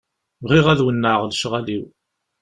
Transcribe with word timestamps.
Bɣiɣ 0.43 0.65
ad 0.69 0.81
wennɛeɣ 0.85 1.21
lecɣal-iw. 1.25 1.85